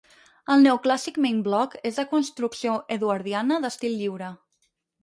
El 0.53 0.63
neoclàssic 0.67 1.19
Main 1.25 1.43
Block 1.49 1.77
es 1.91 2.01
de 2.01 2.07
construcció 2.17 2.81
eduardiana 2.99 3.63
d'estil 3.69 3.99
lliure. 4.03 4.37